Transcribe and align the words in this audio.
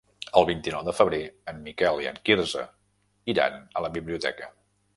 El 0.39 0.45
vint-i-nou 0.49 0.85
de 0.87 0.93
febrer 0.99 1.19
en 1.53 1.59
Miquel 1.67 2.01
i 2.05 2.09
en 2.13 2.17
Quirze 2.29 2.65
iran 3.35 3.57
a 3.81 3.85
la 3.87 3.93
biblioteca. 3.99 4.51